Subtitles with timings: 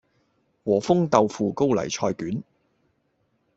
[0.63, 2.41] 和風豆腐高麗菜卷